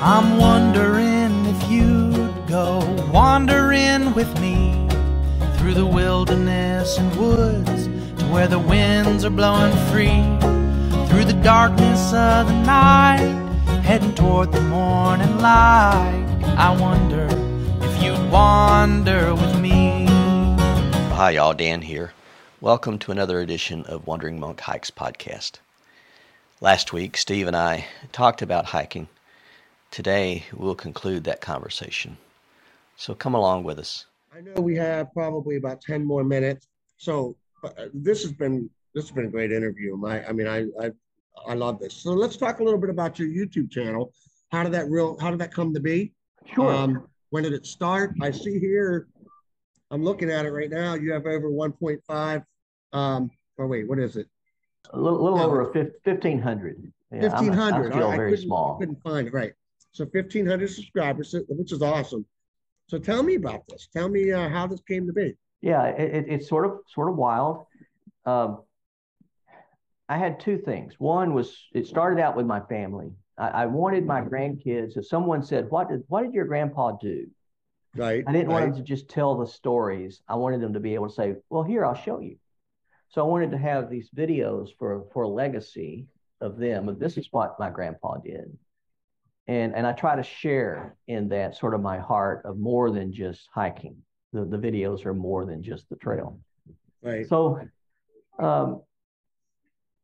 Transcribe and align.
I'm 0.00 0.38
wondering 0.38 1.46
if 1.46 1.68
you'd 1.68 2.46
go 2.46 2.78
wandering 3.12 4.14
with 4.14 4.32
me 4.40 4.88
through 5.56 5.74
the 5.74 5.86
wilderness 5.86 6.98
and 6.98 7.16
woods 7.16 7.88
to 8.20 8.24
where 8.26 8.46
the 8.46 8.60
winds 8.60 9.24
are 9.24 9.30
blowing 9.30 9.72
free. 9.90 10.22
Through 11.08 11.24
the 11.24 11.40
darkness 11.42 12.12
of 12.12 12.46
the 12.46 12.62
night, 12.62 13.26
heading 13.82 14.14
toward 14.14 14.52
the 14.52 14.60
morning 14.60 15.38
light. 15.38 16.44
I 16.44 16.76
wonder 16.80 17.26
if 17.84 18.00
you'd 18.00 18.30
wander 18.30 19.34
with 19.34 19.58
me. 19.60 20.06
Hi, 21.16 21.30
y'all. 21.32 21.54
Dan 21.54 21.82
here. 21.82 22.12
Welcome 22.60 23.00
to 23.00 23.10
another 23.10 23.40
edition 23.40 23.82
of 23.86 24.06
Wandering 24.06 24.38
Monk 24.38 24.60
Hikes 24.60 24.92
podcast. 24.92 25.54
Last 26.60 26.92
week, 26.92 27.16
Steve 27.16 27.48
and 27.48 27.56
I 27.56 27.86
talked 28.12 28.42
about 28.42 28.66
hiking. 28.66 29.08
Today, 29.90 30.44
we'll 30.54 30.74
conclude 30.74 31.24
that 31.24 31.40
conversation. 31.40 32.16
So 32.96 33.14
come 33.14 33.34
along 33.34 33.64
with 33.64 33.78
us. 33.78 34.06
I 34.34 34.40
know 34.40 34.60
we 34.60 34.76
have 34.76 35.12
probably 35.12 35.56
about 35.56 35.80
10 35.80 36.04
more 36.04 36.24
minutes. 36.24 36.68
So 36.98 37.36
uh, 37.64 37.70
this 37.94 38.22
has 38.22 38.32
been 38.32 38.68
this 38.94 39.04
has 39.04 39.10
been 39.12 39.26
a 39.26 39.30
great 39.30 39.52
interview. 39.52 39.96
My, 39.96 40.26
I 40.26 40.32
mean, 40.32 40.46
I, 40.46 40.66
I 40.80 40.90
I 41.46 41.54
love 41.54 41.78
this. 41.78 41.94
So 41.94 42.10
let's 42.12 42.36
talk 42.36 42.60
a 42.60 42.64
little 42.64 42.80
bit 42.80 42.90
about 42.90 43.18
your 43.18 43.28
YouTube 43.28 43.70
channel. 43.70 44.12
How 44.50 44.62
did 44.62 44.72
that 44.72 44.88
real 44.88 45.18
how 45.20 45.30
did 45.30 45.40
that 45.40 45.52
come 45.52 45.72
to 45.74 45.80
be? 45.80 46.12
Sure. 46.54 46.72
Um, 46.72 47.06
when 47.30 47.42
did 47.42 47.52
it 47.52 47.66
start? 47.66 48.14
I 48.20 48.30
see 48.30 48.58
here, 48.58 49.08
I'm 49.90 50.02
looking 50.02 50.30
at 50.30 50.46
it 50.46 50.50
right 50.50 50.70
now. 50.70 50.94
You 50.94 51.12
have 51.12 51.26
over 51.26 51.50
1.5. 51.50 52.44
Um, 52.92 53.30
or 53.58 53.66
wait, 53.66 53.88
what 53.88 53.98
is 53.98 54.16
it? 54.16 54.26
A 54.92 54.98
little, 54.98 55.22
little 55.22 55.40
over 55.40 55.60
a 55.60 55.64
1500. 55.64 56.92
Yeah, 57.12 57.20
1500. 57.20 57.92
I'm, 57.92 57.98
I'm 57.98 58.10
I, 58.10 58.16
very 58.16 58.32
I 58.32 58.36
small. 58.36 58.76
I 58.76 58.78
couldn't 58.80 59.02
find 59.02 59.26
it. 59.28 59.34
Right. 59.34 59.52
So 59.98 60.04
1,500 60.04 60.70
subscribers, 60.70 61.34
which 61.48 61.72
is 61.72 61.82
awesome. 61.82 62.24
So 62.86 63.00
tell 63.00 63.24
me 63.24 63.34
about 63.34 63.66
this. 63.66 63.88
Tell 63.92 64.08
me 64.08 64.30
uh, 64.30 64.48
how 64.48 64.68
this 64.68 64.80
came 64.86 65.08
to 65.08 65.12
be. 65.12 65.34
Yeah, 65.60 65.86
it, 65.86 66.26
it's 66.28 66.48
sort 66.48 66.66
of 66.66 66.78
sort 66.86 67.10
of 67.10 67.16
wild. 67.16 67.66
Um, 68.24 68.62
I 70.08 70.16
had 70.16 70.38
two 70.38 70.56
things. 70.56 70.94
One 70.98 71.34
was 71.34 71.52
it 71.74 71.88
started 71.88 72.22
out 72.22 72.36
with 72.36 72.46
my 72.46 72.60
family. 72.60 73.10
I, 73.36 73.48
I, 73.48 73.66
wanted 73.66 74.06
my 74.06 74.20
grandkids. 74.20 74.96
If 74.96 75.08
someone 75.08 75.42
said, 75.42 75.68
"What 75.68 75.88
did 75.88 76.04
what 76.06 76.22
did 76.22 76.32
your 76.32 76.44
grandpa 76.44 76.92
do?" 76.92 77.26
Right. 77.96 78.22
I 78.24 78.30
didn't 78.30 78.50
right. 78.50 78.60
want 78.60 78.66
them 78.66 78.76
to 78.76 78.88
just 78.88 79.08
tell 79.08 79.36
the 79.36 79.48
stories. 79.48 80.22
I 80.28 80.36
wanted 80.36 80.60
them 80.60 80.74
to 80.74 80.80
be 80.80 80.94
able 80.94 81.08
to 81.08 81.14
say, 81.14 81.34
"Well, 81.50 81.64
here 81.64 81.84
I'll 81.84 81.94
show 81.96 82.20
you." 82.20 82.36
So 83.08 83.26
I 83.26 83.28
wanted 83.28 83.50
to 83.50 83.58
have 83.58 83.90
these 83.90 84.10
videos 84.16 84.68
for 84.78 85.06
for 85.12 85.24
a 85.24 85.28
legacy 85.28 86.06
of 86.40 86.56
them. 86.56 86.88
And 86.88 87.00
this 87.00 87.18
is 87.18 87.26
what 87.32 87.58
my 87.58 87.68
grandpa 87.68 88.18
did 88.18 88.56
and 89.48 89.74
and 89.74 89.86
I 89.86 89.92
try 89.92 90.14
to 90.14 90.22
share 90.22 90.96
in 91.08 91.28
that 91.30 91.56
sort 91.56 91.74
of 91.74 91.80
my 91.80 91.98
heart 91.98 92.42
of 92.44 92.58
more 92.58 92.90
than 92.90 93.12
just 93.12 93.48
hiking. 93.52 93.96
The 94.32 94.44
the 94.44 94.58
videos 94.58 95.06
are 95.06 95.14
more 95.14 95.46
than 95.46 95.62
just 95.62 95.88
the 95.88 95.96
trail. 95.96 96.38
Right. 97.02 97.26
So 97.26 97.58
um, 98.38 98.82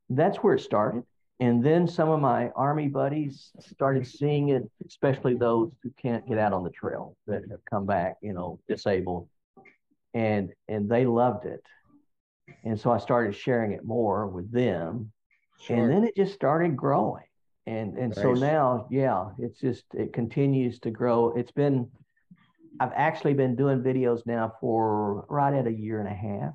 that's 0.09 0.39
where 0.39 0.55
it 0.55 0.61
started. 0.61 1.05
And 1.41 1.63
then 1.63 1.87
some 1.87 2.09
of 2.09 2.21
my 2.21 2.51
army 2.51 2.89
buddies 2.89 3.51
started 3.61 4.07
seeing 4.07 4.51
it, 4.51 4.63
especially 4.87 5.35
those 5.35 5.73
who 5.83 5.91
can't 6.01 6.27
get 6.27 6.39
out 6.39 6.53
on 6.53 6.63
the 6.63 6.71
trail 6.71 7.17
that 7.27 7.43
have 7.51 7.65
come 7.69 7.85
back, 7.85 8.17
you 8.23 8.33
know, 8.33 8.61
disabled. 8.67 9.29
And 10.15 10.53
and 10.69 10.89
they 10.89 11.05
loved 11.05 11.45
it. 11.45 11.63
And 12.65 12.81
so 12.81 12.91
I 12.91 12.99
started 12.99 13.35
sharing 13.35 13.73
it 13.73 13.85
more 13.85 14.27
with 14.27 14.51
them. 14.51 15.13
Sure. 15.61 15.77
And 15.77 15.91
then 15.91 16.05
it 16.05 16.17
just 16.17 16.35
started 16.35 16.77
growing 16.77 17.25
and 17.67 17.97
and 17.97 18.15
nice. 18.15 18.23
so 18.23 18.33
now 18.33 18.87
yeah 18.91 19.27
it's 19.39 19.61
just 19.61 19.85
it 19.95 20.13
continues 20.13 20.79
to 20.79 20.91
grow 20.91 21.33
it's 21.37 21.53
been 21.53 21.89
i've 22.81 22.93
actually 22.95 23.35
been 23.35 23.57
doing 23.57 23.81
videos 23.81 24.21
now 24.27 24.53
for 24.61 25.25
right 25.29 25.55
at 25.55 25.67
a 25.67 25.73
year 25.73 26.01
and 26.01 26.09
a 26.09 26.15
half 26.15 26.55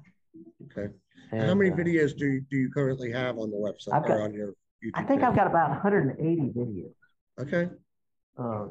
okay 0.66 0.94
and, 1.32 1.44
how 1.44 1.54
many 1.54 1.72
uh, 1.72 1.76
videos 1.76 2.18
do 2.18 2.26
you, 2.26 2.42
do 2.50 2.58
you 2.58 2.72
currently 2.72 3.12
have 3.12 3.38
on 3.38 3.52
the 3.52 3.58
website 3.58 3.94
I've 3.94 4.08
got, 4.08 4.20
on 4.20 4.34
your 4.34 4.50
YouTube 4.84 4.92
i 4.96 5.04
think 5.04 5.22
channel? 5.22 5.30
i've 5.32 5.36
got 5.36 5.48
about 5.48 5.70
180 5.70 6.42
videos 6.56 6.94
okay 7.40 7.70
uh, 8.38 8.68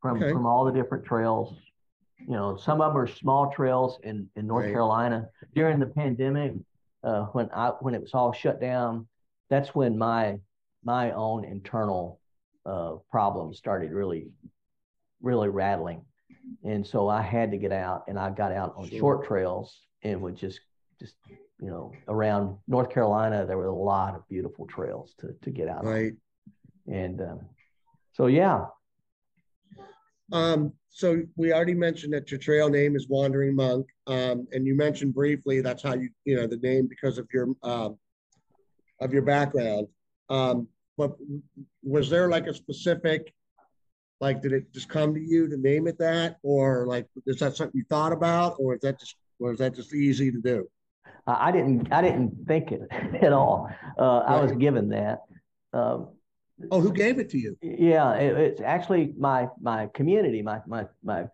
from 0.00 0.16
okay. 0.16 0.32
from 0.32 0.46
all 0.46 0.64
the 0.64 0.72
different 0.72 1.04
trails 1.04 1.54
you 2.18 2.34
know 2.34 2.56
some 2.56 2.80
of 2.80 2.92
them 2.92 3.02
are 3.02 3.06
small 3.06 3.50
trails 3.50 3.98
in 4.02 4.28
in 4.36 4.46
north 4.46 4.64
right. 4.64 4.72
carolina 4.72 5.26
during 5.54 5.78
the 5.78 5.86
pandemic 5.86 6.52
uh, 7.04 7.24
when 7.32 7.50
i 7.54 7.68
when 7.80 7.94
it 7.94 8.00
was 8.00 8.14
all 8.14 8.32
shut 8.32 8.60
down 8.60 9.06
that's 9.50 9.74
when 9.74 9.98
my 9.98 10.38
my 10.84 11.12
own 11.12 11.44
internal 11.44 12.20
uh, 12.66 12.96
problems 13.10 13.58
started 13.58 13.92
really, 13.92 14.30
really 15.20 15.48
rattling. 15.48 16.04
And 16.64 16.86
so 16.86 17.08
I 17.08 17.22
had 17.22 17.50
to 17.52 17.56
get 17.56 17.72
out 17.72 18.04
and 18.08 18.18
I 18.18 18.30
got 18.30 18.52
out 18.52 18.74
on 18.76 18.88
sure. 18.88 18.98
short 18.98 19.26
trails 19.26 19.80
and 20.02 20.20
would 20.22 20.36
just, 20.36 20.60
just, 21.00 21.14
you 21.60 21.68
know, 21.68 21.92
around 22.08 22.56
North 22.66 22.90
Carolina, 22.90 23.46
there 23.46 23.56
were 23.56 23.66
a 23.66 23.74
lot 23.74 24.14
of 24.14 24.28
beautiful 24.28 24.66
trails 24.66 25.14
to, 25.20 25.34
to 25.42 25.50
get 25.50 25.68
out. 25.68 25.84
Right. 25.84 26.12
On. 26.88 26.94
And 26.94 27.20
um, 27.20 27.40
so, 28.12 28.26
yeah. 28.26 28.64
Um, 30.32 30.72
so 30.88 31.22
we 31.36 31.52
already 31.52 31.74
mentioned 31.74 32.12
that 32.14 32.30
your 32.30 32.40
trail 32.40 32.68
name 32.68 32.96
is 32.96 33.08
Wandering 33.08 33.54
Monk. 33.54 33.86
Um, 34.06 34.48
and 34.52 34.66
you 34.66 34.74
mentioned 34.76 35.14
briefly 35.14 35.60
that's 35.60 35.82
how 35.82 35.94
you, 35.94 36.08
you 36.24 36.36
know, 36.36 36.46
the 36.46 36.56
name 36.56 36.86
because 36.88 37.18
of 37.18 37.28
your, 37.32 37.48
um, 37.62 37.98
of 39.00 39.12
your 39.12 39.22
background. 39.22 39.86
Um, 40.28 40.68
but 40.96 41.16
was 41.82 42.10
there 42.10 42.28
like 42.28 42.46
a 42.46 42.54
specific, 42.54 43.32
like, 44.20 44.42
did 44.42 44.52
it 44.52 44.72
just 44.72 44.88
come 44.88 45.14
to 45.14 45.20
you 45.20 45.48
to 45.48 45.56
name 45.56 45.86
it 45.86 45.98
that, 45.98 46.36
or 46.42 46.86
like, 46.86 47.06
is 47.26 47.38
that 47.38 47.56
something 47.56 47.78
you 47.78 47.84
thought 47.88 48.12
about, 48.12 48.56
or 48.58 48.74
is 48.74 48.80
that 48.82 49.00
just, 49.00 49.16
or 49.38 49.52
is 49.52 49.58
that 49.58 49.74
just 49.74 49.94
easy 49.94 50.30
to 50.30 50.40
do? 50.40 50.68
I 51.26 51.52
didn't, 51.52 51.92
I 51.92 52.02
didn't 52.02 52.46
think 52.46 52.72
it 52.72 52.82
at 53.22 53.32
all. 53.32 53.68
Uh, 53.98 54.02
right. 54.02 54.36
I 54.36 54.42
was 54.42 54.52
given 54.52 54.88
that. 54.90 55.20
Um, 55.72 56.08
oh, 56.70 56.80
who 56.80 56.92
gave 56.92 57.18
it 57.18 57.30
to 57.30 57.38
you? 57.38 57.56
Yeah, 57.62 58.12
it, 58.14 58.36
it's 58.36 58.60
actually 58.60 59.14
my 59.16 59.48
my 59.60 59.88
community, 59.94 60.42
my 60.42 60.60
my 60.66 60.86
my 61.02 61.24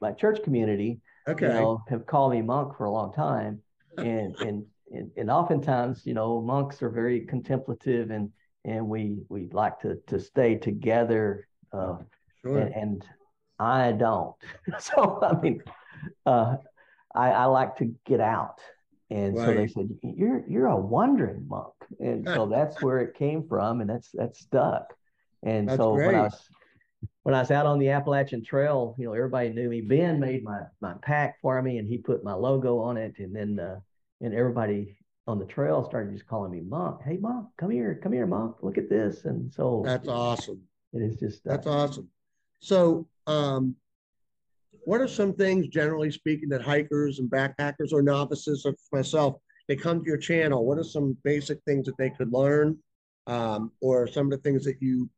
my 0.00 0.12
church 0.12 0.42
community. 0.42 1.00
Okay. 1.28 1.46
You 1.46 1.52
know, 1.52 1.82
have 1.88 2.06
called 2.06 2.32
me 2.32 2.42
monk 2.42 2.76
for 2.76 2.84
a 2.84 2.90
long 2.90 3.12
time, 3.12 3.60
and 3.96 4.36
and 4.40 4.64
and, 4.90 5.10
and 5.16 5.30
oftentimes, 5.30 6.02
you 6.04 6.14
know, 6.14 6.40
monks 6.40 6.82
are 6.82 6.90
very 6.90 7.20
contemplative 7.20 8.10
and 8.10 8.30
and 8.64 8.86
we 8.86 9.18
we 9.28 9.48
like 9.52 9.80
to 9.80 9.96
to 10.08 10.20
stay 10.20 10.56
together. 10.56 11.46
Uh, 11.72 11.98
sure. 12.42 12.58
and, 12.58 12.74
and, 12.74 13.04
I 13.58 13.92
don't. 13.92 14.34
so 14.78 15.20
I 15.22 15.38
mean, 15.38 15.62
uh, 16.24 16.56
I, 17.14 17.30
I 17.30 17.44
like 17.44 17.76
to 17.76 17.94
get 18.06 18.20
out. 18.20 18.58
And 19.10 19.36
right. 19.36 19.46
so 19.46 19.54
they 19.54 19.66
said, 19.66 19.98
"You're 20.02 20.44
you're 20.48 20.68
a 20.68 20.76
wandering 20.76 21.46
monk," 21.46 21.74
and 21.98 22.26
so 22.26 22.46
that's 22.50 22.80
where 22.80 23.00
it 23.00 23.14
came 23.14 23.46
from, 23.46 23.80
and 23.80 23.90
that's 23.90 24.10
that's 24.14 24.40
stuck. 24.40 24.94
And 25.42 25.68
that's 25.68 25.78
so 25.78 25.94
great. 25.94 26.06
when 26.06 26.14
I 26.14 26.22
was 26.22 26.48
when 27.24 27.34
I 27.34 27.40
was 27.40 27.50
out 27.50 27.66
on 27.66 27.78
the 27.78 27.90
Appalachian 27.90 28.44
Trail, 28.44 28.94
you 28.98 29.06
know, 29.06 29.12
everybody 29.12 29.50
knew 29.50 29.68
me. 29.68 29.80
Ben 29.80 30.20
made 30.20 30.44
my 30.44 30.60
my 30.80 30.94
pack 31.02 31.40
for 31.42 31.60
me, 31.60 31.78
and 31.78 31.88
he 31.88 31.98
put 31.98 32.24
my 32.24 32.34
logo 32.34 32.78
on 32.78 32.96
it, 32.96 33.14
and 33.18 33.34
then 33.34 33.58
uh, 33.58 33.80
and 34.20 34.34
everybody 34.34 34.96
on 35.26 35.38
the 35.38 35.44
trail 35.44 35.84
started 35.84 36.12
just 36.12 36.26
calling 36.26 36.50
me 36.50 36.60
monk. 36.60 37.00
Hey, 37.04 37.16
monk, 37.16 37.46
come 37.56 37.70
here, 37.70 37.98
come 38.02 38.12
here, 38.12 38.26
monk. 38.26 38.56
Look 38.62 38.78
at 38.78 38.88
this. 38.88 39.24
And 39.24 39.52
so 39.52 39.82
that's 39.84 40.08
awesome. 40.08 40.60
It 40.92 41.02
is 41.02 41.16
just 41.16 41.46
uh, 41.46 41.52
that's 41.52 41.66
awesome. 41.66 42.08
So, 42.60 43.06
um, 43.26 43.76
what 44.84 45.00
are 45.00 45.08
some 45.08 45.34
things, 45.34 45.68
generally 45.68 46.10
speaking, 46.10 46.48
that 46.48 46.62
hikers 46.62 47.18
and 47.18 47.30
backpackers 47.30 47.92
or 47.92 48.02
novices, 48.02 48.64
like 48.64 48.74
myself, 48.92 49.36
they 49.68 49.76
come 49.76 50.00
to 50.00 50.06
your 50.06 50.16
channel? 50.16 50.64
What 50.64 50.78
are 50.78 50.84
some 50.84 51.16
basic 51.22 51.58
things 51.66 51.86
that 51.86 51.96
they 51.96 52.10
could 52.10 52.32
learn, 52.32 52.78
um, 53.26 53.72
or 53.80 54.06
some 54.06 54.26
of 54.26 54.30
the 54.32 54.38
things 54.38 54.64
that 54.64 54.80
you 54.80 55.08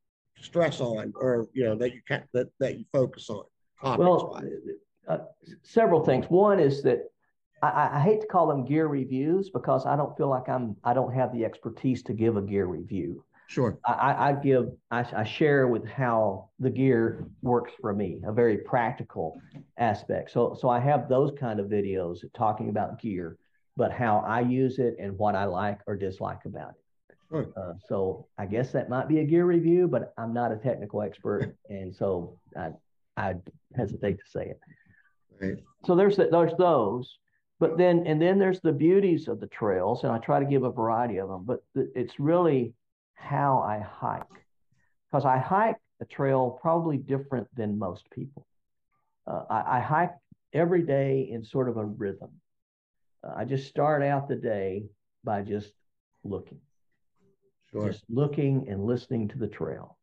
stress 0.41 0.81
on, 0.81 1.13
or 1.17 1.49
you 1.55 1.65
know 1.65 1.77
that 1.77 1.95
you 1.95 2.03
can 2.07 2.25
that 2.35 2.49
that 2.61 2.79
you 2.79 2.85
focus 2.93 3.31
on? 3.31 3.45
Well, 3.83 4.43
uh, 5.09 5.19
several 5.63 6.05
things. 6.05 6.27
One 6.29 6.61
is 6.61 6.83
that 6.83 7.12
I, 7.63 7.91
I, 7.95 8.01
hate 8.01 8.21
to 8.23 8.27
call 8.27 8.49
them 8.49 8.65
gear 8.65 8.89
reviews 8.89 9.49
because 9.49 9.87
I 9.87 9.95
don't 9.95 10.17
feel 10.17 10.29
like 10.29 10.49
I'm 10.49 10.77
I 10.83 10.95
don't 10.95 11.15
have 11.15 11.33
the 11.33 11.45
expertise 11.45 12.03
to 12.05 12.13
give 12.13 12.37
a 12.37 12.43
gear 12.43 12.67
review. 12.67 13.25
Sure. 13.47 13.79
I, 13.85 14.31
I 14.31 14.33
give 14.33 14.71
I, 14.91 15.07
I, 15.15 15.25
share 15.25 15.69
with 15.69 15.87
how 15.87 16.49
the 16.59 16.71
gear 16.71 17.27
works 17.43 17.73
for 17.81 17.93
me, 17.93 18.21
a 18.27 18.33
very 18.33 18.59
practical 18.59 19.41
aspect. 19.79 20.33
So 20.33 20.57
so 20.61 20.69
I 20.69 20.81
have 20.81 21.09
those 21.09 21.31
kind 21.39 21.61
of 21.61 21.67
videos 21.67 22.19
talking 22.35 22.69
about 22.69 23.01
gear, 23.01 23.37
but 23.77 23.93
how 23.93 24.25
I 24.27 24.41
use 24.41 24.79
it 24.79 24.97
and 24.99 25.17
what 25.17 25.37
I 25.37 25.45
like 25.45 25.81
or 25.87 25.97
dislike 25.97 26.45
about 26.45 26.71
it. 26.71 27.17
Sure. 27.31 27.47
Uh, 27.57 27.75
so 27.87 28.27
I 28.39 28.47
guess 28.47 28.73
that 28.73 28.89
might 28.89 29.09
be 29.09 29.21
a 29.21 29.25
gear 29.25 29.47
review, 29.47 29.87
but 29.87 30.13
I'm 30.19 30.35
not 30.35 30.51
a 30.51 30.57
technical 30.57 31.01
expert, 31.01 31.55
and 31.69 31.95
so 31.95 32.39
I 32.57 32.71
I 33.17 33.35
hesitate 33.77 34.19
to 34.19 34.31
say 34.31 34.47
it. 34.47 34.61
Right. 35.41 35.63
So 35.87 35.95
there's 35.95 36.17
there's 36.17 36.55
those. 36.59 37.19
But 37.63 37.79
then, 37.79 38.09
and 38.09 38.21
then 38.21 38.41
there's 38.41 38.59
the 38.59 38.73
beauties 38.73 39.29
of 39.29 39.39
the 39.39 39.47
trails, 39.47 40.03
and 40.03 40.11
I 40.11 40.19
try 40.19 40.41
to 40.41 40.45
give 40.45 40.65
a 40.65 40.73
variety 40.73 41.19
of 41.19 41.29
them. 41.29 41.45
But 41.45 41.61
it's 41.77 42.19
really 42.19 42.75
how 43.15 43.61
I 43.61 43.79
hike, 43.79 44.25
because 45.07 45.25
I 45.25 45.39
hike 45.39 45.77
a 46.01 46.05
trail 46.05 46.59
probably 46.61 46.99
different 46.99 47.47
than 47.55 47.79
most 47.79 48.11
people. 48.11 48.49
Uh, 49.29 49.45
I, 49.49 49.77
I, 49.77 49.81
hike 49.81 50.11
every 50.53 50.83
day 50.83 51.29
in 51.31 51.45
sort 51.45 51.69
of 51.69 51.77
a 51.77 51.85
rhythm. 51.85 52.31
Uh, 53.23 53.35
I 53.37 53.45
just 53.45 53.69
start 53.69 54.03
out 54.03 54.27
the 54.27 54.35
day 54.35 54.87
by 55.23 55.43
just 55.43 55.73
looking, 56.25 56.59
sure. 57.71 57.89
just 57.89 58.03
looking 58.09 58.67
and 58.71 58.85
listening 58.85 59.29
to 59.29 59.39
the 59.39 59.47
trail 59.47 59.99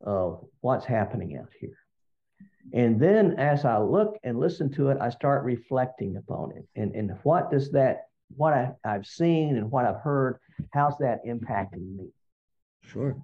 of 0.00 0.46
what's 0.62 0.86
happening 0.86 1.36
out 1.36 1.50
here. 1.60 1.76
And 2.72 2.98
then 3.00 3.34
as 3.38 3.64
I 3.64 3.78
look 3.78 4.18
and 4.22 4.38
listen 4.38 4.70
to 4.74 4.88
it, 4.90 4.98
I 5.00 5.10
start 5.10 5.44
reflecting 5.44 6.16
upon 6.16 6.52
it. 6.52 6.66
And, 6.76 6.94
and 6.94 7.18
what 7.22 7.50
does 7.50 7.70
that, 7.72 8.06
what 8.36 8.54
I, 8.54 8.72
I've 8.84 9.06
seen 9.06 9.56
and 9.56 9.70
what 9.70 9.84
I've 9.84 10.00
heard, 10.00 10.38
how's 10.72 10.96
that 10.98 11.24
impacting 11.26 11.96
me? 11.96 12.08
Sure. 12.82 13.16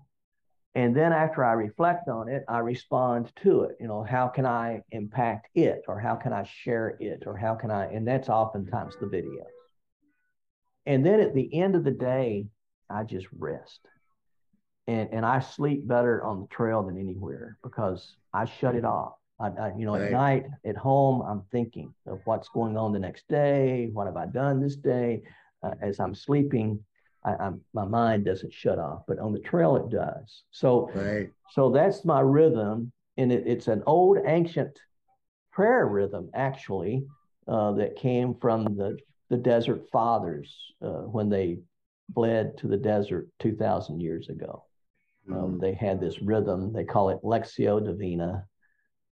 And 0.74 0.94
then 0.94 1.12
after 1.12 1.44
I 1.44 1.52
reflect 1.52 2.08
on 2.08 2.28
it, 2.28 2.44
I 2.48 2.58
respond 2.58 3.32
to 3.42 3.62
it. 3.62 3.76
You 3.80 3.88
know, 3.88 4.02
how 4.02 4.28
can 4.28 4.44
I 4.44 4.82
impact 4.90 5.48
it 5.54 5.82
or 5.88 5.98
how 5.98 6.14
can 6.14 6.32
I 6.32 6.44
share 6.44 6.96
it 7.00 7.24
or 7.26 7.36
how 7.36 7.54
can 7.54 7.70
I, 7.70 7.86
and 7.86 8.06
that's 8.06 8.28
oftentimes 8.28 8.94
the 9.00 9.06
video. 9.06 9.44
And 10.84 11.04
then 11.04 11.20
at 11.20 11.34
the 11.34 11.52
end 11.54 11.74
of 11.74 11.84
the 11.84 11.90
day, 11.90 12.46
I 12.90 13.04
just 13.04 13.26
rest. 13.36 13.80
And, 14.86 15.08
and 15.12 15.26
I 15.26 15.40
sleep 15.40 15.86
better 15.86 16.24
on 16.24 16.40
the 16.40 16.46
trail 16.46 16.82
than 16.82 16.98
anywhere 16.98 17.58
because 17.62 18.14
I 18.32 18.44
shut 18.44 18.74
it 18.74 18.84
off. 18.84 19.14
I, 19.40 19.46
I, 19.48 19.72
you 19.76 19.86
know, 19.86 19.94
right. 19.94 20.02
at 20.02 20.12
night 20.12 20.46
at 20.64 20.76
home, 20.76 21.22
I'm 21.22 21.42
thinking 21.52 21.94
of 22.06 22.20
what's 22.24 22.48
going 22.48 22.76
on 22.76 22.92
the 22.92 22.98
next 22.98 23.28
day. 23.28 23.90
What 23.92 24.06
have 24.06 24.16
I 24.16 24.26
done 24.26 24.60
this 24.60 24.76
day? 24.76 25.22
Uh, 25.62 25.74
as 25.80 26.00
I'm 26.00 26.14
sleeping, 26.14 26.84
I, 27.24 27.50
my 27.74 27.84
mind 27.84 28.24
doesn't 28.24 28.52
shut 28.52 28.78
off, 28.78 29.02
but 29.06 29.18
on 29.18 29.32
the 29.32 29.40
trail 29.40 29.76
it 29.76 29.90
does. 29.90 30.44
So, 30.50 30.90
right. 30.94 31.28
so 31.50 31.70
that's 31.70 32.04
my 32.04 32.20
rhythm, 32.20 32.92
and 33.16 33.32
it, 33.32 33.44
it's 33.46 33.68
an 33.68 33.82
old 33.86 34.18
ancient 34.24 34.78
prayer 35.52 35.86
rhythm 35.86 36.30
actually 36.34 37.04
uh, 37.48 37.72
that 37.72 37.96
came 37.96 38.34
from 38.40 38.76
the 38.76 38.96
the 39.30 39.36
desert 39.36 39.82
fathers 39.92 40.54
uh, 40.80 41.02
when 41.02 41.28
they 41.28 41.58
fled 42.14 42.56
to 42.58 42.68
the 42.68 42.78
desert 42.78 43.28
two 43.38 43.54
thousand 43.56 44.00
years 44.00 44.28
ago. 44.28 44.64
Um, 45.28 45.34
mm. 45.34 45.44
Um, 45.44 45.58
they 45.58 45.74
had 45.74 46.00
this 46.00 46.22
rhythm. 46.22 46.72
They 46.72 46.84
call 46.84 47.10
it 47.10 47.18
Lectio 47.22 47.84
Divina, 47.84 48.46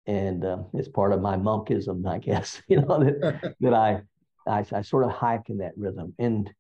and 0.06 0.44
uh, 0.44 0.58
it's 0.74 0.88
part 0.88 1.12
of 1.12 1.20
my 1.20 1.36
monkism, 1.36 2.06
I 2.06 2.18
guess. 2.18 2.60
You 2.68 2.82
know 2.82 3.02
that 3.04 3.54
that 3.60 3.74
I, 3.74 4.02
I 4.46 4.64
I 4.72 4.82
sort 4.82 5.04
of 5.04 5.10
hike 5.10 5.48
in 5.48 5.58
that 5.58 5.72
rhythm. 5.76 6.14
And 6.18 6.52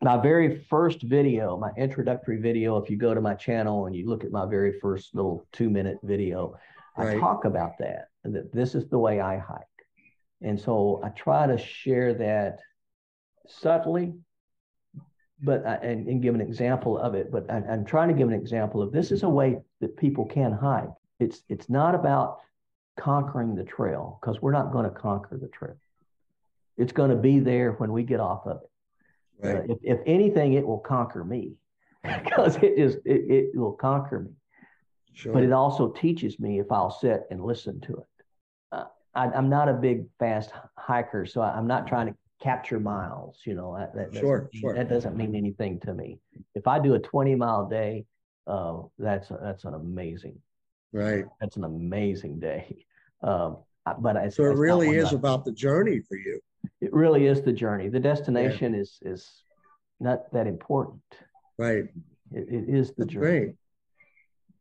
my 0.00 0.16
very 0.16 0.56
first 0.56 1.02
video, 1.02 1.56
my 1.56 1.70
introductory 1.76 2.40
video, 2.40 2.76
if 2.78 2.90
you 2.90 2.96
go 2.96 3.14
to 3.14 3.20
my 3.20 3.34
channel 3.34 3.86
and 3.86 3.94
you 3.94 4.08
look 4.08 4.24
at 4.24 4.32
my 4.32 4.46
very 4.46 4.78
first 4.80 5.14
little 5.14 5.46
two 5.52 5.70
minute 5.70 5.98
video, 6.02 6.58
right. 6.96 7.16
I 7.16 7.20
talk 7.20 7.44
about 7.44 7.78
that 7.78 8.08
that 8.24 8.52
this 8.52 8.74
is 8.74 8.88
the 8.88 8.98
way 8.98 9.20
I 9.20 9.38
hike. 9.38 9.66
And 10.42 10.60
so 10.60 11.00
I 11.04 11.10
try 11.10 11.46
to 11.46 11.58
share 11.58 12.14
that 12.14 12.58
subtly, 13.48 14.14
but 15.40 15.66
I, 15.66 15.74
and, 15.76 16.08
and 16.08 16.22
give 16.22 16.34
an 16.34 16.40
example 16.40 16.98
of 16.98 17.14
it. 17.14 17.30
But 17.30 17.50
I, 17.50 17.56
I'm 17.56 17.84
trying 17.84 18.08
to 18.08 18.14
give 18.14 18.28
an 18.28 18.34
example 18.34 18.82
of 18.82 18.92
this 18.92 19.10
is 19.12 19.22
a 19.22 19.28
way 19.28 19.58
that 19.80 19.96
people 19.96 20.24
can 20.24 20.52
hike. 20.52 20.90
It's 21.20 21.42
it's 21.48 21.68
not 21.68 21.94
about 21.94 22.40
conquering 22.98 23.54
the 23.54 23.64
trail 23.64 24.18
because 24.20 24.40
we're 24.40 24.52
not 24.52 24.72
going 24.72 24.84
to 24.84 24.90
conquer 24.90 25.38
the 25.38 25.48
trail. 25.48 25.76
It's 26.76 26.92
going 26.92 27.10
to 27.10 27.16
be 27.16 27.38
there 27.38 27.72
when 27.72 27.92
we 27.92 28.02
get 28.02 28.20
off 28.20 28.46
of 28.46 28.62
it. 28.62 29.46
Right. 29.46 29.70
Uh, 29.70 29.74
if, 29.74 29.78
if 29.82 29.98
anything, 30.06 30.54
it 30.54 30.66
will 30.66 30.78
conquer 30.78 31.24
me 31.24 31.54
because 32.24 32.56
it 32.56 32.76
just 32.76 32.98
it, 33.04 33.52
it 33.54 33.56
will 33.56 33.72
conquer 33.72 34.20
me. 34.20 34.30
Sure. 35.14 35.32
But 35.32 35.42
it 35.42 35.52
also 35.52 35.88
teaches 35.88 36.38
me 36.40 36.58
if 36.58 36.72
I'll 36.72 36.90
sit 36.90 37.24
and 37.30 37.44
listen 37.44 37.80
to 37.82 37.92
it. 37.92 38.06
Uh, 38.72 38.84
I, 39.14 39.36
am 39.36 39.50
not 39.50 39.68
a 39.68 39.74
big 39.74 40.06
fast 40.18 40.50
hiker, 40.78 41.26
so 41.26 41.42
I, 41.42 41.58
am 41.58 41.66
not 41.66 41.86
trying 41.86 42.06
to 42.06 42.14
capture 42.42 42.80
miles. 42.80 43.40
You 43.44 43.54
know, 43.54 43.76
that, 43.94 44.14
sure, 44.14 44.48
sure. 44.54 44.74
that 44.74 44.88
doesn't 44.88 45.16
mean 45.16 45.34
anything 45.34 45.80
to 45.80 45.92
me. 45.92 46.18
If 46.54 46.66
I 46.66 46.78
do 46.78 46.94
a 46.94 46.98
20 46.98 47.34
mile 47.34 47.68
day, 47.68 48.06
uh, 48.46 48.80
that's 48.98 49.30
a, 49.30 49.38
that's 49.42 49.64
an 49.64 49.74
amazing 49.74 50.38
Right. 50.92 51.24
That's 51.40 51.56
an 51.56 51.64
amazing 51.64 52.40
day. 52.40 52.86
Um, 53.24 53.58
but 54.00 54.16
I, 54.16 54.28
so 54.30 54.42
it 54.42 54.56
really 54.56 54.96
is 54.96 55.12
about 55.12 55.44
the 55.44 55.52
journey 55.52 56.00
for 56.00 56.16
you. 56.16 56.40
It 56.80 56.92
really 56.92 57.26
is 57.26 57.40
the 57.40 57.52
journey. 57.52 57.88
The 57.88 58.00
destination 58.00 58.74
yeah. 58.74 58.80
is 58.80 58.98
is 59.02 59.44
not 60.00 60.32
that 60.32 60.48
important. 60.48 61.02
Right. 61.56 61.84
it, 62.32 62.48
it 62.48 62.68
is 62.68 62.88
the 62.88 63.04
That's 63.04 63.12
journey. 63.12 63.38
Great. 63.38 63.54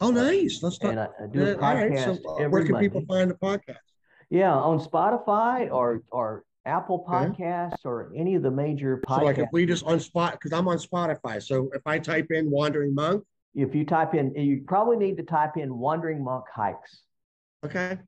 Oh, 0.00 0.10
nice. 0.10 0.62
Let's 0.62 0.78
talk. 0.78 0.90
And 0.90 1.00
I, 1.00 1.08
I 1.22 1.26
do 1.30 1.42
a 1.42 1.54
podcast. 1.54 2.06
Right. 2.06 2.18
So, 2.22 2.44
uh, 2.44 2.48
where 2.48 2.64
can 2.64 2.76
people 2.76 3.04
find 3.08 3.30
the 3.30 3.34
podcast? 3.34 3.76
Yeah, 4.30 4.52
on 4.52 4.78
Spotify 4.78 5.72
or 5.72 6.02
or 6.10 6.44
Apple 6.68 7.04
Podcasts 7.08 7.72
okay. 7.72 7.80
or 7.84 8.12
any 8.14 8.34
of 8.34 8.42
the 8.42 8.50
major 8.50 8.98
podcasts. 8.98 9.18
So 9.18 9.24
like 9.24 9.38
if 9.38 9.48
we 9.52 9.66
just 9.66 9.84
on 9.84 9.98
spot 9.98 10.32
because 10.32 10.52
I'm 10.52 10.68
on 10.68 10.76
Spotify. 10.76 11.42
So 11.42 11.70
if 11.74 11.82
I 11.86 11.98
type 11.98 12.30
in 12.30 12.50
Wandering 12.50 12.94
Monk. 12.94 13.24
If 13.54 13.74
you 13.74 13.84
type 13.84 14.14
in, 14.14 14.34
you 14.34 14.62
probably 14.66 14.96
need 14.96 15.16
to 15.16 15.22
type 15.22 15.56
in 15.56 15.78
Wandering 15.78 16.22
Monk 16.22 16.44
Hikes. 16.54 17.00
Okay. 17.64 17.98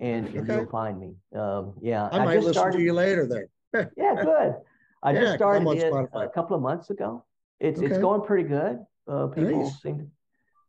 And, 0.00 0.26
and 0.28 0.38
okay. 0.40 0.56
you'll 0.56 0.70
find 0.70 1.00
me. 1.00 1.14
Um, 1.34 1.74
yeah. 1.80 2.08
I, 2.10 2.18
I 2.18 2.24
might 2.24 2.38
listen 2.38 2.54
started, 2.54 2.78
to 2.78 2.84
you 2.84 2.92
later 2.92 3.26
then. 3.26 3.90
yeah, 3.96 4.14
good. 4.22 4.56
I 5.02 5.12
yeah, 5.12 5.20
just 5.20 5.34
started 5.36 5.66
it 5.68 5.92
a 6.12 6.28
couple 6.28 6.56
of 6.56 6.62
months 6.62 6.90
ago. 6.90 7.24
It's 7.60 7.78
okay. 7.78 7.88
it's 7.88 7.98
going 7.98 8.22
pretty 8.22 8.48
good. 8.48 8.80
Uh, 9.08 9.28
people 9.28 9.62
nice. 9.62 9.80
seem 9.80 9.98
to, 9.98 10.06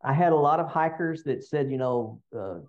I 0.03 0.13
had 0.13 0.31
a 0.31 0.35
lot 0.35 0.59
of 0.59 0.67
hikers 0.67 1.23
that 1.23 1.43
said, 1.43 1.71
you 1.71 1.77
know, 1.77 2.21
uh, 2.37 2.59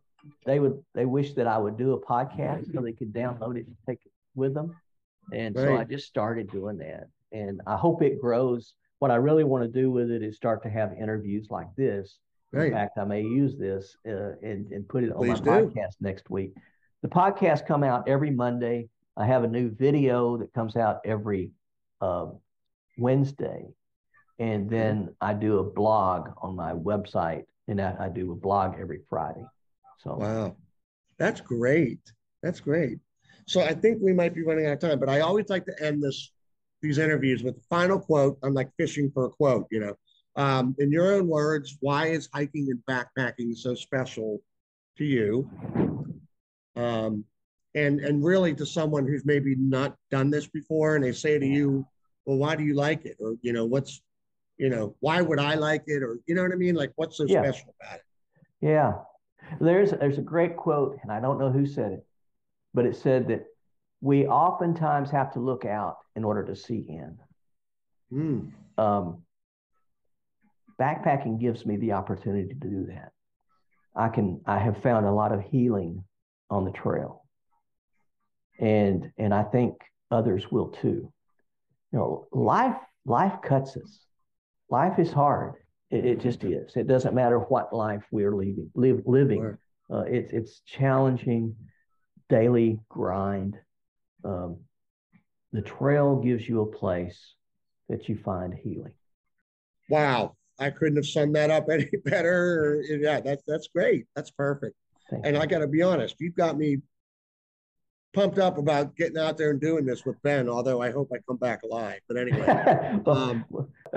they 0.46 0.60
would 0.60 0.82
they 0.94 1.04
wish 1.04 1.34
that 1.34 1.46
I 1.46 1.58
would 1.58 1.76
do 1.76 1.92
a 1.92 2.00
podcast 2.00 2.72
so 2.72 2.80
they 2.80 2.92
could 2.92 3.12
download 3.12 3.56
it 3.56 3.66
and 3.66 3.76
take 3.86 3.98
it 4.04 4.11
with 4.34 4.54
them. 4.54 4.76
And 5.32 5.54
right. 5.56 5.64
so 5.64 5.76
I 5.76 5.84
just 5.84 6.06
started 6.06 6.50
doing 6.50 6.78
that. 6.78 7.08
And 7.32 7.60
I 7.66 7.76
hope 7.76 8.02
it 8.02 8.20
grows. 8.20 8.74
What 8.98 9.10
I 9.10 9.16
really 9.16 9.44
want 9.44 9.64
to 9.64 9.68
do 9.68 9.90
with 9.90 10.10
it 10.10 10.22
is 10.22 10.36
start 10.36 10.62
to 10.64 10.70
have 10.70 10.92
interviews 10.92 11.48
like 11.50 11.68
this. 11.76 12.18
Right. 12.52 12.66
In 12.66 12.72
fact, 12.72 12.98
I 12.98 13.04
may 13.04 13.22
use 13.22 13.56
this 13.58 13.96
uh, 14.06 14.36
and, 14.42 14.70
and 14.70 14.86
put 14.86 15.04
it 15.04 15.12
on 15.12 15.26
my 15.26 15.34
do. 15.34 15.42
podcast 15.42 15.94
next 16.00 16.28
week. 16.28 16.52
The 17.02 17.08
podcast 17.08 17.66
come 17.66 17.82
out 17.82 18.08
every 18.08 18.30
Monday. 18.30 18.88
I 19.16 19.26
have 19.26 19.44
a 19.44 19.48
new 19.48 19.70
video 19.70 20.36
that 20.38 20.52
comes 20.52 20.76
out 20.76 21.00
every 21.04 21.50
uh, 22.00 22.26
Wednesday. 22.98 23.66
And 24.38 24.68
then 24.68 25.14
I 25.20 25.34
do 25.34 25.58
a 25.58 25.64
blog 25.64 26.30
on 26.42 26.56
my 26.56 26.72
website, 26.72 27.44
and 27.68 27.80
I, 27.80 27.94
I 28.00 28.08
do 28.08 28.32
a 28.32 28.34
blog 28.34 28.74
every 28.80 29.00
Friday. 29.08 29.44
So 29.98 30.16
wow, 30.16 30.56
that's 31.18 31.40
great. 31.40 32.00
That's 32.42 32.60
great. 32.60 32.98
So 33.46 33.60
I 33.60 33.74
think 33.74 33.98
we 34.00 34.12
might 34.12 34.34
be 34.34 34.42
running 34.42 34.66
out 34.66 34.74
of 34.74 34.78
time, 34.78 34.98
but 34.98 35.08
I 35.08 35.20
always 35.20 35.48
like 35.48 35.64
to 35.66 35.84
end 35.84 36.02
this 36.02 36.30
these 36.80 36.98
interviews 36.98 37.42
with 37.42 37.56
the 37.56 37.62
final 37.70 37.98
quote. 37.98 38.38
I'm 38.42 38.54
like 38.54 38.70
fishing 38.76 39.10
for 39.12 39.26
a 39.26 39.30
quote, 39.30 39.66
you 39.70 39.80
know. 39.80 39.94
Um, 40.34 40.74
in 40.78 40.90
your 40.90 41.14
own 41.14 41.28
words, 41.28 41.76
why 41.80 42.06
is 42.08 42.28
hiking 42.32 42.68
and 42.70 42.80
backpacking 42.88 43.56
so 43.56 43.74
special 43.74 44.40
to 44.96 45.04
you? 45.04 45.48
Um, 46.74 47.24
and 47.74 48.00
and 48.00 48.24
really 48.24 48.54
to 48.54 48.66
someone 48.66 49.06
who's 49.06 49.24
maybe 49.24 49.54
not 49.56 49.96
done 50.10 50.30
this 50.30 50.46
before, 50.46 50.96
and 50.96 51.04
they 51.04 51.12
say 51.12 51.38
to 51.38 51.46
you, 51.46 51.86
"Well, 52.24 52.38
why 52.38 52.56
do 52.56 52.64
you 52.64 52.74
like 52.74 53.04
it?" 53.04 53.16
Or 53.20 53.36
you 53.42 53.52
know, 53.52 53.64
what's 53.64 54.02
you 54.58 54.68
know, 54.68 54.94
why 55.00 55.20
would 55.20 55.38
I 55.38 55.54
like 55.54 55.84
it? 55.86 56.02
Or 56.02 56.18
you 56.26 56.34
know 56.34 56.42
what 56.42 56.52
I 56.52 56.56
mean? 56.56 56.74
Like, 56.74 56.92
what's 56.96 57.16
so 57.16 57.24
yeah. 57.26 57.42
special 57.42 57.74
about 57.80 57.96
it? 57.96 58.04
Yeah, 58.60 58.92
there's 59.60 59.90
there's 59.92 60.18
a 60.18 60.22
great 60.22 60.56
quote, 60.56 60.98
and 61.02 61.10
I 61.10 61.20
don't 61.20 61.38
know 61.38 61.50
who 61.50 61.66
said 61.66 61.92
it, 61.92 62.06
but 62.74 62.86
it 62.86 62.96
said 62.96 63.28
that 63.28 63.44
we 64.00 64.26
oftentimes 64.26 65.10
have 65.10 65.32
to 65.32 65.40
look 65.40 65.64
out 65.64 65.98
in 66.16 66.24
order 66.24 66.44
to 66.44 66.56
see 66.56 66.86
in. 66.88 67.18
Mm. 68.12 68.52
Um, 68.78 69.22
backpacking 70.80 71.40
gives 71.40 71.64
me 71.64 71.76
the 71.76 71.92
opportunity 71.92 72.48
to 72.48 72.54
do 72.54 72.86
that. 72.88 73.12
I 73.94 74.08
can 74.08 74.40
I 74.46 74.58
have 74.58 74.82
found 74.82 75.06
a 75.06 75.12
lot 75.12 75.32
of 75.32 75.42
healing 75.42 76.04
on 76.50 76.64
the 76.64 76.70
trail. 76.70 77.24
And 78.58 79.12
and 79.18 79.32
I 79.34 79.42
think 79.44 79.74
others 80.10 80.50
will 80.50 80.68
too. 80.68 81.12
You 81.92 81.98
know, 81.98 82.26
life 82.32 82.76
life 83.04 83.40
cuts 83.42 83.76
us. 83.76 84.00
life 84.68 84.98
is 84.98 85.12
hard. 85.12 85.54
It, 85.90 86.06
it 86.06 86.20
just 86.20 86.42
is. 86.42 86.74
It 86.74 86.86
doesn't 86.86 87.14
matter 87.14 87.38
what 87.38 87.72
life 87.72 88.02
we're 88.10 88.34
living. 88.34 88.70
Live, 88.74 89.02
living. 89.06 89.58
Uh, 89.90 90.04
it's 90.06 90.32
it's 90.32 90.60
challenging, 90.60 91.54
daily 92.32 92.80
grind. 92.88 93.58
Um, 94.24 94.56
the 95.52 95.60
trail 95.62 96.16
gives 96.16 96.48
you 96.48 96.62
a 96.62 96.66
place 96.66 97.34
that 97.90 98.08
you 98.08 98.16
find 98.16 98.54
healing. 98.54 98.94
Wow. 99.90 100.36
I 100.58 100.70
couldn't 100.70 100.96
have 100.96 101.06
summed 101.06 101.36
that 101.36 101.50
up 101.50 101.66
any 101.70 101.88
better. 102.04 102.82
Yeah, 102.88 103.20
that's 103.20 103.42
that's 103.46 103.68
great. 103.74 104.06
That's 104.16 104.30
perfect. 104.30 104.76
Thank 105.10 105.26
And 105.26 105.36
you. 105.36 105.42
I 105.42 105.46
got 105.46 105.58
to 105.58 105.66
be 105.66 105.82
honest, 105.82 106.16
you've 106.20 106.34
got 106.36 106.56
me 106.56 106.78
pumped 108.14 108.38
up 108.38 108.58
about 108.58 108.94
getting 108.96 109.18
out 109.18 109.36
there 109.38 109.50
and 109.50 109.60
doing 109.60 109.84
this 109.84 110.04
with 110.06 110.20
Ben. 110.22 110.48
Although 110.48 110.80
I 110.80 110.90
hope 110.90 111.10
I 111.14 111.18
come 111.28 111.36
back 111.38 111.62
alive. 111.64 112.00
But 112.08 112.16
anyway, 112.18 112.46
um, 113.06 113.44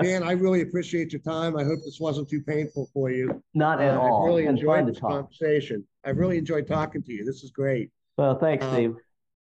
Dan, 0.02 0.22
I 0.22 0.32
really 0.32 0.60
appreciate 0.62 1.12
your 1.12 1.22
time. 1.22 1.56
I 1.56 1.64
hope 1.64 1.78
this 1.84 1.98
wasn't 2.00 2.28
too 2.28 2.42
painful 2.42 2.88
for 2.92 3.10
you. 3.10 3.42
not 3.54 3.80
at 3.80 3.94
Uh, 3.94 4.00
all. 4.00 4.24
I 4.24 4.26
really 4.26 4.46
enjoyed 4.46 4.86
this 4.88 4.98
talk. 4.98 5.10
conversation. 5.10 5.86
I 6.04 6.10
really 6.10 6.36
enjoyed 6.38 6.66
talking 6.66 7.02
to 7.02 7.12
you. 7.12 7.24
This 7.24 7.42
is 7.44 7.50
great. 7.50 7.90
Well, 8.16 8.38
thanks, 8.38 8.64
Um, 8.64 8.72
Steve. 8.74 8.96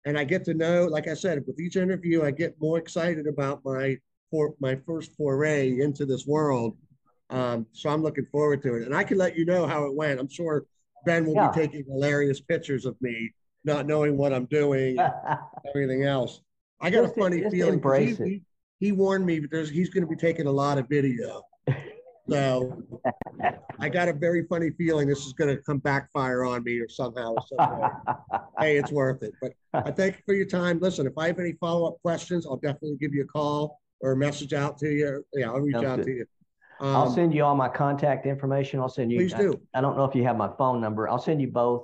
and 0.05 0.17
I 0.17 0.23
get 0.23 0.43
to 0.45 0.53
know, 0.53 0.85
like 0.85 1.07
I 1.07 1.13
said, 1.13 1.43
with 1.45 1.59
each 1.59 1.75
interview, 1.75 2.23
I 2.23 2.31
get 2.31 2.59
more 2.59 2.77
excited 2.77 3.27
about 3.27 3.63
my 3.63 3.97
for 4.31 4.55
my 4.59 4.75
first 4.75 5.15
foray 5.15 5.79
into 5.79 6.05
this 6.05 6.25
world. 6.25 6.75
Um, 7.29 7.67
so 7.73 7.89
I'm 7.89 8.01
looking 8.01 8.25
forward 8.25 8.61
to 8.63 8.75
it, 8.75 8.83
and 8.83 8.95
I 8.95 9.03
can 9.03 9.17
let 9.17 9.35
you 9.37 9.45
know 9.45 9.65
how 9.67 9.85
it 9.85 9.93
went. 9.95 10.19
I'm 10.19 10.27
sure 10.29 10.65
Ben 11.05 11.25
will 11.25 11.35
Yeah. 11.35 11.51
be 11.51 11.55
taking 11.61 11.85
hilarious 11.85 12.41
pictures 12.41 12.85
of 12.85 12.99
me, 13.01 13.33
not 13.63 13.85
knowing 13.85 14.17
what 14.17 14.33
I'm 14.33 14.45
doing, 14.45 14.97
and 14.99 15.13
everything 15.69 16.03
else. 16.03 16.41
I 16.81 16.89
got 16.89 17.03
Just- 17.03 17.17
a 17.17 17.19
funny 17.21 17.49
feeling. 17.49 17.81
he, 17.81 18.15
he, 18.15 18.43
he 18.79 18.91
warned 18.91 19.25
me 19.25 19.39
there's 19.39 19.69
he's 19.69 19.89
going 19.89 20.03
to 20.03 20.09
be 20.09 20.15
taking 20.15 20.47
a 20.47 20.51
lot 20.51 20.77
of 20.79 20.89
video. 20.89 21.43
So 22.27 22.83
I 23.79 23.87
got 23.89 24.07
a 24.09 24.13
very 24.13 24.45
funny 24.47 24.71
feeling 24.71 25.07
this 25.07 25.25
is 25.27 25.33
going 25.33 25.55
to 25.55 25.61
come 25.61 25.77
backfire 25.77 26.43
on 26.43 26.63
me 26.63 26.79
or 26.79 26.89
somehow. 26.89 27.35
or 27.35 28.19
hey, 28.59 28.77
it's 28.77 28.91
worth 28.91 29.23
it. 29.23 29.33
But 29.41 29.53
I 29.73 29.91
thank 29.91 30.15
you 30.17 30.21
for 30.25 30.33
your 30.33 30.45
time. 30.45 30.79
Listen, 30.79 31.07
if 31.07 31.17
I 31.17 31.27
have 31.27 31.39
any 31.39 31.53
follow 31.53 31.87
up 31.87 32.01
questions, 32.01 32.45
I'll 32.45 32.57
definitely 32.57 32.97
give 32.99 33.13
you 33.13 33.23
a 33.23 33.27
call 33.27 33.79
or 34.01 34.11
a 34.13 34.17
message 34.17 34.53
out 34.53 34.77
to 34.79 34.89
you. 34.89 35.25
Yeah, 35.33 35.49
I'll 35.51 35.59
reach 35.59 35.73
Sounds 35.75 35.85
out 35.85 35.95
good. 35.97 36.05
to 36.05 36.11
you. 36.11 36.25
I'll 36.81 37.07
Um, 37.07 37.13
send 37.13 37.33
you 37.33 37.43
all 37.43 37.55
my 37.55 37.69
contact 37.69 38.25
information. 38.25 38.79
I'll 38.79 38.89
send 38.89 39.11
you. 39.11 39.19
please 39.19 39.33
I- 39.33 39.37
do. 39.39 39.61
I, 39.73 39.81
don't 39.81 39.97
know 39.97 40.03
if 40.05 40.13
you 40.15 40.23
have 40.23 40.37
my 40.37 40.49
phone 40.57 40.81
number. 40.81 41.07
I'll 41.07 41.19
send 41.19 41.41
you 41.41 41.47
both. 41.51 41.83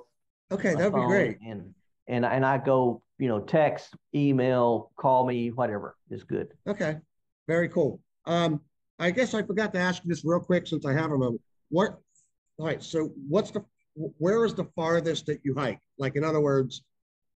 Okay, 0.50 0.74
that'd 0.74 0.94
be 0.94 1.00
great. 1.06 1.38
And 1.46 1.74
and 2.08 2.26
and 2.26 2.44
I 2.44 2.58
go, 2.58 3.02
you 3.18 3.28
know, 3.28 3.40
text, 3.40 3.94
email, 4.14 4.90
call 4.96 5.24
me, 5.26 5.50
whatever 5.50 5.96
is 6.10 6.24
good. 6.24 6.48
Okay, 6.66 6.98
very 7.48 7.70
cool. 7.70 8.00
Um, 8.26 8.60
I 8.98 9.10
guess 9.12 9.32
I 9.32 9.42
forgot 9.42 9.72
to 9.72 9.78
ask 9.78 10.04
you 10.04 10.10
this 10.10 10.24
real 10.26 10.40
quick 10.40 10.66
since 10.66 10.84
I 10.84 10.92
have 10.92 11.10
a 11.10 11.16
moment. 11.16 11.40
What? 11.70 11.98
All 12.58 12.66
right. 12.66 12.82
So, 12.82 13.12
what's 13.28 13.50
the? 13.50 13.64
Where 13.94 14.44
is 14.44 14.54
the 14.54 14.64
farthest 14.76 15.26
that 15.26 15.40
you 15.44 15.54
hike? 15.54 15.80
Like, 15.98 16.16
in 16.16 16.24
other 16.24 16.40
words, 16.40 16.82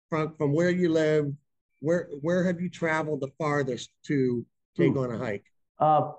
from 0.10 0.36
from 0.36 0.54
where 0.54 0.70
you 0.70 0.90
live, 0.90 1.32
where 1.80 2.10
where 2.22 2.44
have 2.44 2.62
you 2.62 2.70
traveled 2.70 3.22
the 3.22 3.32
farthest 3.38 3.90
to 4.06 4.46
take 4.78 4.96
Ooh. 4.96 5.04
on 5.04 5.12
a 5.12 5.18
hike? 5.18 5.46
Uh, 5.80 6.12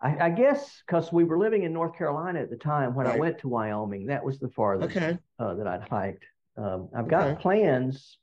I, 0.00 0.26
I 0.26 0.30
guess 0.30 0.82
because 0.84 1.12
we 1.12 1.22
were 1.22 1.38
living 1.38 1.62
in 1.62 1.72
North 1.72 1.96
Carolina 1.96 2.40
at 2.40 2.50
the 2.50 2.56
time 2.56 2.94
when 2.94 3.06
I 3.06 3.16
went 3.16 3.38
to 3.38 3.48
Wyoming, 3.48 4.06
that 4.06 4.24
was 4.24 4.40
the 4.40 4.48
farthest 4.48 4.96
Okay. 4.96 5.18
uh, 5.38 5.54
that 5.54 5.66
I'd 5.68 5.88
hiked. 5.88 6.24
Um, 6.56 6.88
I've 6.94 7.08
got 7.08 7.28
Okay. 7.28 7.40
plans, 7.40 8.18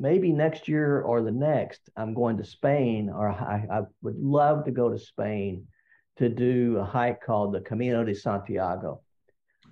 maybe 0.00 0.32
next 0.32 0.66
year 0.66 1.00
or 1.02 1.22
the 1.22 1.30
next. 1.30 1.88
I'm 1.96 2.12
going 2.12 2.38
to 2.38 2.44
Spain, 2.44 3.08
or 3.08 3.28
I, 3.28 3.66
I 3.70 3.82
would 4.02 4.18
love 4.18 4.64
to 4.64 4.72
go 4.72 4.90
to 4.90 4.98
Spain 4.98 5.68
to 6.16 6.28
do 6.28 6.78
a 6.78 6.84
hike 6.84 7.22
called 7.22 7.54
the 7.54 7.60
Camino 7.60 8.02
de 8.04 8.14
Santiago. 8.14 9.00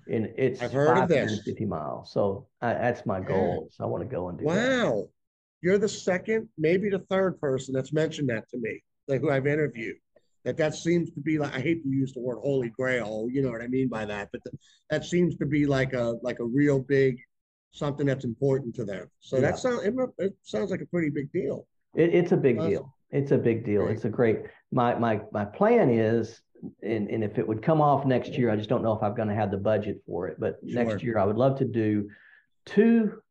And 0.09 0.29
it's 0.37 0.61
I've 0.61 0.71
heard 0.71 0.97
of 0.97 1.09
this. 1.09 1.19
550 1.19 1.65
miles. 1.65 2.11
So 2.13 2.47
I, 2.61 2.73
that's 2.73 3.05
my 3.05 3.19
goal. 3.19 3.69
So 3.71 3.83
I 3.83 3.87
want 3.87 4.03
to 4.03 4.09
go 4.13 4.29
and 4.29 4.37
do 4.39 4.45
that. 4.45 4.83
Wow. 4.83 5.05
You're 5.61 5.77
the 5.77 5.89
second, 5.89 6.49
maybe 6.57 6.89
the 6.89 6.99
third 7.09 7.39
person 7.39 7.73
that's 7.73 7.93
mentioned 7.93 8.29
that 8.29 8.49
to 8.49 8.57
me, 8.57 8.81
like 9.07 9.21
who 9.21 9.29
I've 9.29 9.45
interviewed. 9.47 9.97
That 10.43 10.57
that 10.57 10.73
seems 10.73 11.11
to 11.11 11.19
be 11.21 11.37
like 11.37 11.53
I 11.55 11.59
hate 11.59 11.83
to 11.83 11.89
use 11.89 12.13
the 12.13 12.19
word 12.19 12.39
holy 12.41 12.69
grail, 12.69 13.27
you 13.31 13.43
know 13.43 13.51
what 13.51 13.61
I 13.61 13.67
mean 13.67 13.89
by 13.89 14.05
that, 14.05 14.29
but 14.31 14.41
th- 14.43 14.55
that 14.89 15.05
seems 15.05 15.37
to 15.37 15.45
be 15.45 15.67
like 15.67 15.93
a 15.93 16.15
like 16.23 16.39
a 16.39 16.43
real 16.45 16.79
big 16.79 17.19
something 17.73 18.07
that's 18.07 18.25
important 18.25 18.73
to 18.75 18.85
them. 18.85 19.07
So 19.19 19.35
Yeah. 19.35 19.41
that 19.43 19.59
sounds 19.59 19.83
it, 19.83 19.93
it 20.17 20.33
sounds 20.41 20.71
like 20.71 20.81
a 20.81 20.87
pretty 20.87 21.11
big 21.11 21.31
deal. 21.31 21.67
It, 21.93 22.15
it's 22.15 22.31
a 22.31 22.37
big 22.37 22.57
Awesome. 22.57 22.69
deal. 22.71 22.95
It's 23.11 23.31
a 23.31 23.37
big 23.37 23.63
deal. 23.63 23.83
Great. 23.83 23.95
It's 23.97 24.05
a 24.05 24.09
great. 24.09 24.39
My 24.71 24.95
my 24.95 25.21
my 25.31 25.45
plan 25.45 25.91
is, 25.91 26.41
and 26.83 27.09
and 27.09 27.23
if 27.23 27.37
it 27.37 27.47
would 27.47 27.61
come 27.61 27.81
off 27.81 28.05
next 28.05 28.31
year, 28.33 28.49
I 28.51 28.55
just 28.55 28.69
don't 28.69 28.83
know 28.83 28.93
if 28.93 29.01
I'm 29.03 29.15
going 29.15 29.27
to 29.29 29.35
have 29.35 29.51
the 29.51 29.57
budget 29.57 30.01
for 30.05 30.27
it. 30.27 30.39
But 30.39 30.59
Sure. 30.67 30.83
next 30.83 31.03
year, 31.03 31.17
I 31.17 31.25
would 31.25 31.37
love 31.37 31.57
to 31.59 31.65
do 31.65 32.09
two 32.65 33.21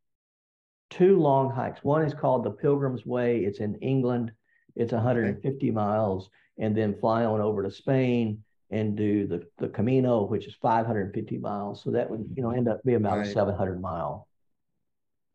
two 0.89 1.17
long 1.19 1.49
hikes. 1.49 1.83
One 1.83 2.03
is 2.03 2.13
called 2.13 2.43
the 2.43 2.51
Pilgrim's 2.51 3.05
Way. 3.05 3.45
It's 3.45 3.59
in 3.59 3.75
England. 3.75 4.31
It's 4.75 4.91
150 4.91 5.71
miles, 5.71 6.29
and 6.57 6.75
then 6.75 6.97
fly 6.99 7.25
on 7.25 7.41
over 7.41 7.63
to 7.63 7.71
Spain 7.71 8.43
and 8.69 8.95
do 8.95 9.27
the 9.27 9.45
the 9.57 9.69
Camino, 9.69 10.23
which 10.25 10.47
is 10.47 10.55
550 10.55 11.37
miles. 11.37 11.81
So 11.83 11.91
that 11.91 12.09
would 12.09 12.29
you 12.35 12.43
know 12.43 12.51
end 12.51 12.67
up 12.67 12.81
being 12.83 12.97
about 12.97 13.17
Right. 13.19 13.27
a 13.27 13.31
700 13.31 13.81
mile. 13.81 14.27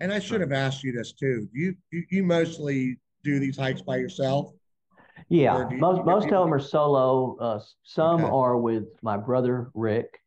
And 0.00 0.12
I 0.12 0.18
should 0.18 0.42
have 0.42 0.52
asked 0.52 0.84
you 0.84 0.92
this 0.92 1.12
too. 1.12 1.48
Do 1.52 1.58
you 1.58 1.74
you, 1.90 2.04
you 2.10 2.22
mostly 2.22 2.98
do 3.24 3.38
these 3.38 3.56
hikes 3.56 3.80
by 3.82 3.96
yourself? 3.96 4.52
Yeah, 5.28 5.70
you- 5.70 5.78
most 5.78 6.04
most 6.04 6.24
of 6.24 6.30
them 6.44 6.52
are 6.52 6.58
solo. 6.60 7.36
Uh, 7.38 7.60
some 7.82 8.24
Okay. 8.24 8.32
are 8.32 8.56
with 8.56 8.86
my 9.02 9.16
brother 9.16 9.70
Rick, 9.74 10.20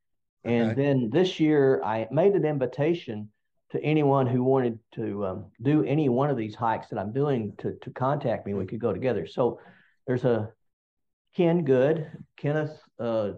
and 0.44 0.72
Okay. 0.72 0.82
then 0.82 1.10
this 1.10 1.40
year 1.40 1.82
I 1.84 2.08
made 2.12 2.34
an 2.34 2.46
invitation 2.46 3.30
to 3.72 3.82
anyone 3.84 4.26
who 4.26 4.44
wanted 4.44 4.80
to 4.94 5.26
um, 5.26 5.46
do 5.62 5.84
any 5.84 6.10
one 6.10 6.30
of 6.32 6.38
these 6.38 6.56
hikes 6.56 6.90
that 6.90 6.98
I'm 7.00 7.12
doing 7.14 7.54
to 7.58 7.76
to 7.76 7.92
contact 7.92 8.46
me. 8.46 8.54
We 8.54 8.66
could 8.66 8.80
go 8.80 8.94
together. 8.94 9.26
So 9.28 9.60
there's 10.08 10.26
a 10.26 10.52
Ken 11.36 11.64
Good, 11.64 12.10
Kenneth. 12.36 12.82
Uh, 12.98 13.34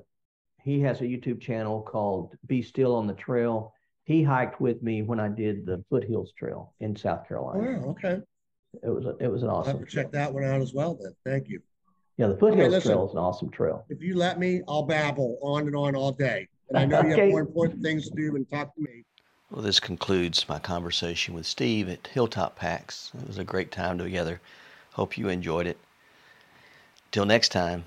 he 0.64 0.80
has 0.82 1.02
a 1.02 1.06
YouTube 1.06 1.42
channel 1.42 1.82
called 1.82 2.36
Be 2.46 2.62
Still 2.62 2.96
on 2.96 3.08
the 3.08 3.14
Trail. 3.14 3.74
He 4.06 4.24
hiked 4.24 4.62
with 4.62 4.82
me 4.82 5.04
when 5.04 5.20
I 5.20 5.28
did 5.28 5.66
the 5.66 5.84
Foothills 5.90 6.32
Trail 6.34 6.74
in 6.80 6.96
South 6.96 7.22
Oh, 7.26 7.28
Carolina. 7.28 7.80
wow, 7.80 7.90
okay. 7.90 8.20
It 8.84 8.90
was 8.90 9.06
a, 9.06 9.16
it 9.20 9.28
was 9.28 9.44
an 9.44 9.50
awesome. 9.50 9.50
I'll 9.50 9.56
awesome. 9.58 9.80
have 9.80 9.88
to 9.88 9.92
check 9.94 10.12
trail. 10.12 10.24
that 10.24 10.34
one 10.34 10.44
out 10.44 10.62
as 10.62 10.74
well 10.74 10.98
then. 11.02 11.14
Thank 11.26 11.50
you. 11.50 11.62
Yeah, 12.18 12.28
the 12.28 12.38
Foothills 12.38 12.72
listen. 12.72 12.92
Trail 12.92 13.08
is 13.08 13.12
an 13.14 13.18
awesome 13.18 13.50
trail. 13.50 13.86
If 13.90 14.02
you 14.02 14.16
let 14.16 14.40
me, 14.40 14.62
I'll 14.68 14.84
babble 14.84 15.38
on 15.42 15.68
and 15.68 15.76
on 15.76 15.96
all 15.96 16.12
day. 16.12 16.48
And 16.70 16.78
I 16.78 16.86
know 16.86 17.02
you 17.08 17.16
have 17.16 17.30
more 17.30 17.42
important 17.42 17.82
things 17.82 18.10
to 18.10 18.16
do 18.16 18.32
than 18.32 18.46
talk 18.46 18.74
to 18.76 18.82
me. 18.82 19.04
Well, 19.50 19.62
this 19.62 19.80
concludes 19.80 20.48
my 20.48 20.60
conversation 20.60 21.34
with 21.34 21.46
Steve 21.46 21.90
at 21.90 22.08
Hilltop 22.08 22.56
Packs. 22.56 23.12
It 23.22 23.28
was 23.28 23.38
a 23.38 23.44
great 23.44 23.72
time 23.72 23.98
together. 23.98 24.40
Hope 24.94 25.18
you 25.18 25.28
enjoyed 25.28 25.68
it. 25.68 25.78
Till 27.12 27.26
next 27.26 27.50
time, 27.50 27.84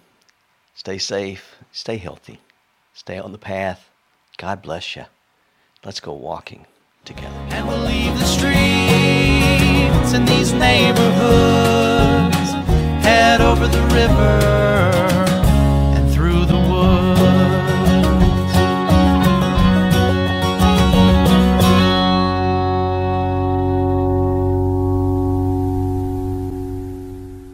stay 0.75 0.99
safe, 0.99 1.57
stay 1.73 1.97
healthy, 1.97 2.41
stay 2.93 3.19
on 3.19 3.33
the 3.33 3.39
path. 3.39 3.89
God 4.37 4.61
bless 4.61 4.95
you. 4.95 5.05
Let's 5.85 6.01
go 6.01 6.13
walking 6.13 6.67
together. 7.05 7.35
And 7.51 7.67
we'll 7.67 7.79
leave 7.79 8.19
the 8.19 8.27
streets 9.95 10.13
in 10.15 10.25
these 10.25 10.53
neighborhoods, 10.53 11.03
head 13.05 13.41
over 13.41 13.67
the 13.67 13.83
river 13.95 15.24